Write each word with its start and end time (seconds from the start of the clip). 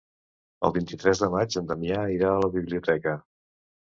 El 0.67 0.71
vint-i-tres 0.77 1.19
de 1.25 1.27
maig 1.35 1.57
en 1.61 1.69
Damià 1.71 2.01
irà 2.15 2.31
a 2.37 2.41
la 2.45 2.51
biblioteca. 2.57 3.13